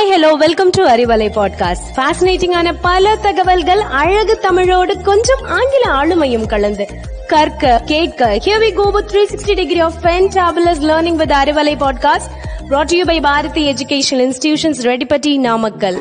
Hi 0.00 0.08
hello 0.12 0.28
welcome 0.42 0.70
to 0.76 0.82
Arivalai 0.92 1.26
podcast 1.36 1.88
ஃபேசினேட்டிங்கான 1.96 2.68
பல 2.84 3.14
தகவல்கள் 3.24 3.82
அழகு 4.00 4.34
தமிழோடு 4.44 4.92
கொஞ்சம் 5.08 5.42
ஆங்கில 5.56 5.84
ஆளுமையும் 5.98 6.46
கலந்து 6.52 6.84
கற்க 7.32 7.72
கேட்க 7.90 8.28
here 8.44 8.62
we 8.64 8.70
go 8.78 8.86
with 8.96 9.12
360 9.16 9.56
degree 9.60 9.80
of 9.86 9.98
fantabulous 10.04 10.82
learning 10.90 11.18
with 11.22 11.34
Arivalai 11.40 11.74
podcast 11.84 12.30
brought 12.70 12.88
to 12.92 12.98
you 13.00 13.06
by 13.10 13.18
Bharathi 13.28 13.64
educational 13.72 14.24
institutions 14.28 14.82
Reddipatti 14.90 15.34
Namakkal 15.48 15.98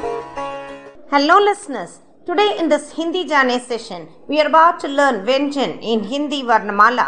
Hello 1.12 1.38
listeners. 1.50 1.92
Today 2.28 2.50
in 2.62 2.68
this 2.68 2.86
Hindi 3.00 3.22
Jane 3.32 3.58
session, 3.68 4.02
we 4.30 4.38
are 4.42 4.48
about 4.48 4.80
to 4.84 4.90
learn 5.00 5.18
Vyanjan 5.28 5.74
in 5.92 6.00
Hindi 6.14 6.40
Varnamala. 6.50 7.06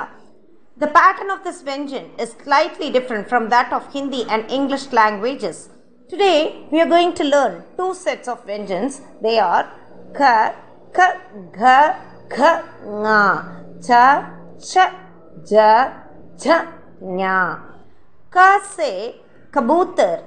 The 0.77 0.91
pattern 0.99 1.31
of 1.35 1.41
this 1.47 1.59
Vyanjan 1.69 2.05
is 2.23 2.29
slightly 2.43 2.89
different 2.97 3.27
from 3.31 3.45
that 3.49 3.71
of 3.71 3.85
Hindi 3.95 4.21
and 4.27 4.53
English 4.59 4.85
languages. 4.93 5.57
Today 6.12 6.66
we 6.70 6.78
are 6.78 6.88
going 6.94 7.14
to 7.14 7.24
learn 7.24 7.62
two 7.78 7.94
sets 7.94 8.28
of 8.28 8.44
Venjans. 8.46 9.00
They 9.22 9.38
are 9.38 9.66
ka, 10.12 10.54
ka, 10.92 11.06
ga, 11.58 11.76
ka, 12.28 12.50
nga, 12.84 13.20
cha, 13.86 14.02
cha, 14.60 14.84
ja, 15.50 15.70
ja, 16.36 16.56
nya. 17.00 17.36
Ka 18.30 18.60
से 18.60 18.90
कबूतर 19.54 20.20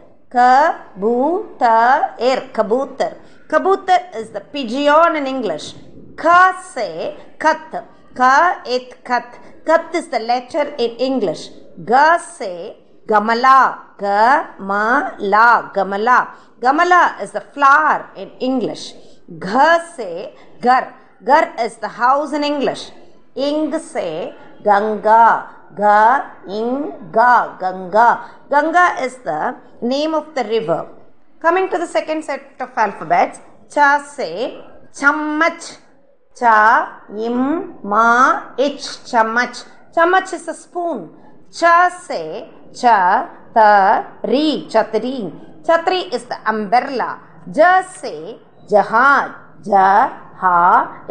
er 2.30 2.39
kabutar 2.52 3.13
kabutar 3.47 4.02
is 4.16 4.31
the 4.31 4.41
pigeon 4.41 5.16
in 5.16 5.27
english 5.27 5.75
ka 6.16 6.63
se 6.73 7.16
kat 7.38 7.86
ka 8.16 8.63
it 8.66 9.03
kat 9.03 9.38
kat 9.63 9.94
is 9.94 10.08
the 10.08 10.20
letter 10.20 10.73
in 10.80 10.91
english 11.09 11.52
ga 11.86 12.17
se 12.17 12.84
gamala 13.08 13.80
gamala 13.98 15.73
gamala 15.73 16.27
gamala 16.59 17.22
is 17.22 17.31
the 17.31 17.41
flower 17.41 18.09
in 18.16 18.30
English. 18.39 18.94
Gha 19.39 19.80
से 19.98 20.34
gar 20.61 20.94
gar 21.23 21.53
is 21.59 21.78
the 21.78 21.88
house 21.88 22.33
in 22.33 22.44
English. 22.44 22.92
Ing 23.36 23.72
से 23.72 24.33
ganga 24.64 25.56
Ga, 25.76 26.31
ing, 26.48 27.11
ga, 27.11 27.58
Ganga. 27.59 28.31
Ganga 28.50 28.95
is 29.03 29.17
the 29.26 29.56
name 29.81 30.14
of 30.14 30.33
the 30.33 30.44
river. 30.45 30.88
Coming 31.42 31.70
to 31.70 31.78
the 31.78 31.88
second 31.88 32.23
set 32.23 32.56
of 32.59 32.70
alphabets, 32.78 33.39
cha 33.70 34.00
se 34.00 34.61
chammach. 34.94 35.78
Cha, 36.38 37.02
im, 37.09 37.76
ma, 37.83 38.56
ich, 38.58 39.03
chammach. 39.09 39.66
Chammach 39.94 40.31
is 40.33 40.48
a 40.48 40.53
spoon. 40.53 41.09
ch 41.52 41.64
se 42.08 42.22
ch 42.80 42.84
ta 43.56 43.72
ri 44.32 44.68
chatri 44.72 45.18
chatri 45.68 46.02
is 46.16 46.24
the 46.32 46.38
umbrella 46.54 47.10
j 47.58 47.60
se 48.00 48.16
jahaj 48.72 49.30
j 49.68 49.72
ha 50.42 50.60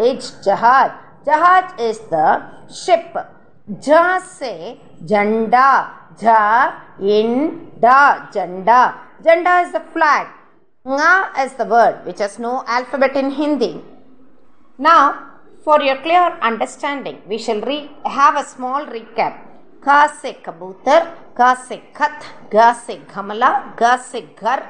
is 0.08 0.26
jahaj 0.46 0.90
jahaj 1.26 1.64
is 1.88 1.98
the 2.12 2.26
ship 2.80 3.12
j 3.86 3.88
se 4.36 4.54
janda 5.10 5.70
j 6.22 6.24
in 7.16 7.30
da 7.84 8.00
janda 8.34 8.80
janda 9.26 9.54
is 9.64 9.72
the 9.76 9.84
flag 9.92 10.26
nga 10.84 11.12
is 11.44 11.52
the 11.60 11.66
word 11.74 11.96
which 12.06 12.20
has 12.24 12.34
no 12.46 12.52
alphabet 12.76 13.14
in 13.22 13.30
hindi 13.40 13.72
now 14.88 15.04
for 15.64 15.78
your 15.86 15.96
clear 16.04 16.28
understanding 16.50 17.16
we 17.30 17.38
shall 17.44 17.60
re- 17.70 17.90
have 18.18 18.36
a 18.42 18.44
small 18.54 18.82
recap 18.96 19.34
का 19.86 20.06
से 20.20 20.32
कबूतर 20.46 21.06
ग 21.40 21.54
से 21.68 21.76
खत 21.96 22.20
ग 22.54 22.72
से 22.86 22.94
घमला 23.10 23.50
ग 23.82 23.96
से 24.02 24.20
घर 24.40 24.62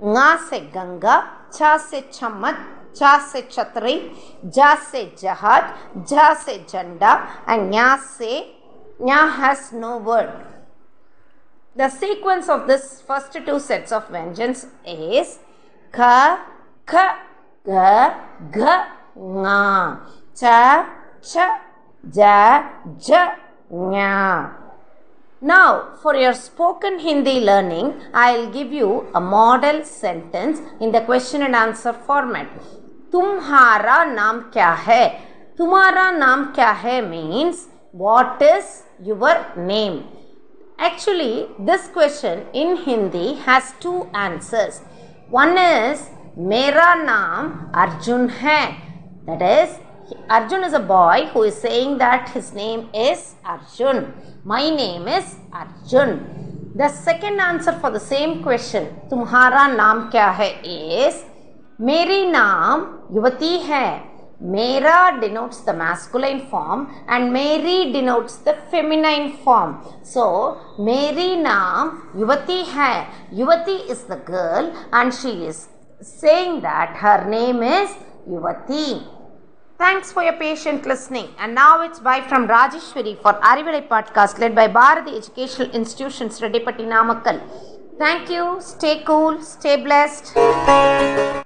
गा 0.00 0.36
से 0.48 0.60
गंगा 0.74 1.16
छा 1.52 1.76
से 1.78 2.00
चम्मच 2.12 2.56
छा 2.96 3.16
से 3.26 3.40
छतरी 3.50 3.96
जा 4.56 4.74
से 4.90 5.04
जहाज़ 5.18 6.04
जा 6.08 6.32
से 6.34 6.58
झंडा 6.68 7.12
एंड 7.48 7.72
nya 7.74 7.96
से 8.08 8.32
nya 9.02 9.22
has 9.38 9.74
no 9.76 9.98
word. 9.98 10.30
The 11.76 11.88
sequence 11.90 12.50
of 12.50 12.66
this 12.66 12.84
first 13.06 13.38
two 13.46 13.58
sets 13.58 13.92
of 13.92 14.12
व्यंजन्स 14.12 14.66
is 14.86 15.36
ख 15.94 16.00
ख, 16.88 16.94
ग, 17.66 17.70
घ, 18.50 18.58
ङ, 19.18 19.44
च 20.36 20.42
छ 21.24 21.48
ज 22.04 22.18
झ 23.00 23.43
nya 23.73 24.59
now, 25.41 25.95
for 26.01 26.15
your 26.15 26.33
spoken 26.33 26.99
Hindi 26.99 27.39
learning, 27.39 27.93
I'll 28.13 28.51
give 28.51 28.73
you 28.73 29.07
a 29.15 29.21
model 29.21 29.85
sentence 29.85 30.59
in 30.81 30.91
the 30.91 30.99
question 30.99 31.43
and 31.43 31.55
answer 31.55 31.93
format. 31.93 32.47
तुम्हारा 33.11 34.03
नाम 34.05 34.39
क्या 34.53 34.71
है 34.85 35.07
तुम्हारा 35.57 36.09
नाम 36.11 36.43
क्या 36.55 36.71
है 36.81 36.99
means 37.05 37.61
what 38.01 38.43
is 38.47 38.67
your 39.07 39.31
name 39.69 39.95
actually 40.87 41.47
this 41.69 41.87
question 41.95 42.43
in 42.53 42.75
hindi 42.85 43.33
has 43.47 43.73
two 43.85 43.97
answers 44.25 44.77
one 45.37 45.57
is 45.57 46.03
मेरा 46.51 46.93
नाम 47.01 47.49
अर्जुन 47.85 48.29
है 48.43 48.61
that 49.29 49.41
is 49.49 49.73
Arjun 50.28 50.64
is 50.64 50.74
a 50.74 50.80
boy 50.80 51.30
who 51.32 51.42
is 51.44 51.54
saying 51.54 51.98
that 51.98 52.28
his 52.30 52.52
name 52.52 52.88
is 52.92 53.34
Arjun. 53.44 54.12
My 54.44 54.68
name 54.68 55.08
is 55.08 55.36
Arjun. 55.52 56.72
The 56.74 56.88
second 56.88 57.40
answer 57.40 57.72
for 57.72 57.90
the 57.90 58.00
same 58.00 58.42
question, 58.42 58.88
Tumhara 59.08 59.64
naam 59.78 60.10
kya 60.12 60.34
hai 60.34 60.60
is 60.62 61.24
Meri 61.78 62.26
naam 62.26 63.10
Yuvati 63.10 63.64
hai. 63.66 64.02
Mera 64.40 65.18
denotes 65.20 65.60
the 65.60 65.72
masculine 65.72 66.48
form 66.48 66.92
and 67.08 67.32
Meri 67.32 67.92
denotes 67.92 68.36
the 68.38 68.54
feminine 68.70 69.38
form. 69.38 69.86
So, 70.02 70.60
Meri 70.78 71.30
naam 71.48 72.12
Yuvati 72.14 72.64
hai. 72.66 73.08
Yuvati 73.32 73.88
is 73.88 74.04
the 74.04 74.16
girl 74.16 74.70
and 74.92 75.14
she 75.14 75.46
is 75.46 75.68
saying 76.02 76.60
that 76.60 76.96
her 76.96 77.26
name 77.30 77.62
is 77.62 77.90
Yuvati. 78.28 79.23
Thanks 79.84 80.10
for 80.10 80.22
your 80.22 80.32
patient 80.32 80.86
listening. 80.86 81.28
And 81.38 81.54
now 81.54 81.82
it's 81.82 81.98
bye 81.98 82.22
from 82.22 82.48
Rajeshwari 82.48 83.12
for 83.20 83.34
Arivalai 83.50 83.82
podcast 83.86 84.38
led 84.38 84.54
by 84.54 84.66
Bharati 84.66 85.14
Educational 85.14 85.70
Institutions, 85.72 86.40
Redipati 86.40 86.86
Namakkal. 86.94 87.42
Thank 87.98 88.30
you. 88.30 88.56
Stay 88.62 89.02
cool. 89.04 89.42
Stay 89.42 89.76
blessed. 89.84 91.32